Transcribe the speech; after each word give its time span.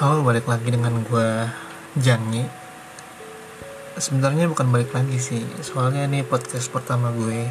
Halo, 0.00 0.24
balik 0.24 0.48
lagi 0.48 0.72
dengan 0.72 1.04
gue 1.04 1.44
Jani. 2.00 2.40
Sebenarnya 4.00 4.48
bukan 4.48 4.72
balik 4.72 4.96
lagi 4.96 5.20
sih, 5.20 5.44
soalnya 5.60 6.08
ini 6.08 6.24
podcast 6.24 6.72
pertama 6.72 7.12
gue 7.12 7.44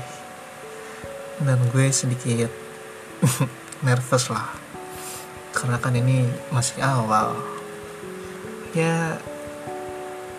dan 1.46 1.62
gue 1.70 1.94
sedikit 1.94 2.50
nervous 3.86 4.34
lah, 4.34 4.50
karena 5.54 5.78
kan 5.78 5.94
ini 5.94 6.26
masih 6.50 6.82
awal. 6.82 7.38
Ya, 8.74 9.22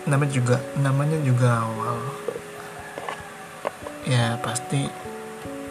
namanya 0.03 0.35
juga 0.35 0.59
namanya 0.83 1.15
juga 1.23 1.63
awal. 1.63 1.95
Ya 4.03 4.35
pasti 4.43 4.83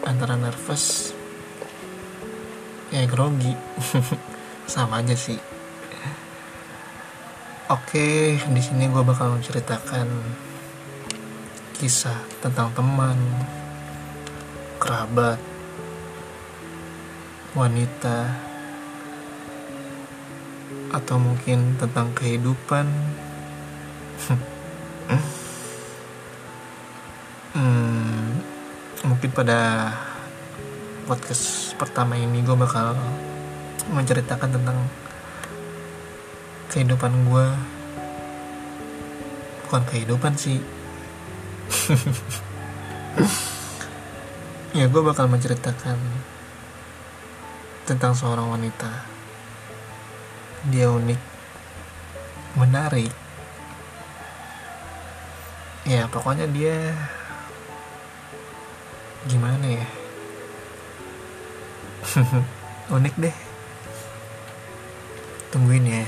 antara 0.09 0.41
nervous 0.41 1.13
ya 2.89 3.05
grogi 3.05 3.53
sama 4.73 5.05
aja 5.05 5.13
sih 5.13 5.50
Oke, 7.71 8.35
di 8.35 8.59
sini 8.59 8.91
gue 8.91 8.99
bakal 8.99 9.31
menceritakan 9.31 10.03
kisah 11.79 12.19
tentang 12.43 12.67
teman, 12.75 13.15
kerabat, 14.75 15.39
wanita, 17.55 18.27
atau 20.91 21.15
mungkin 21.15 21.79
tentang 21.79 22.11
kehidupan. 22.11 22.91
hmm, 27.55 28.35
mungkin 29.07 29.31
pada 29.31 29.95
podcast 31.07 31.71
pertama 31.79 32.19
ini 32.19 32.43
gue 32.43 32.57
bakal 32.59 32.99
menceritakan 33.95 34.59
tentang 34.59 34.75
kehidupan 36.71 37.11
gue 37.27 37.45
bukan 39.67 39.83
kehidupan 39.91 40.33
sih. 40.39 40.63
Ya 44.71 44.87
gue 44.87 45.03
bakal 45.03 45.27
menceritakan 45.27 45.99
tentang 47.83 48.15
seorang 48.15 48.55
wanita. 48.55 48.87
Dia 50.71 50.87
unik 50.87 51.19
menarik. 52.55 53.11
Ya 55.83 56.07
pokoknya 56.07 56.47
dia 56.55 56.95
gimana 59.27 59.83
ya? 59.83 59.87
Unik 62.95 63.15
deh. 63.19 63.35
Tungguin 65.51 65.83
ya 65.83 66.07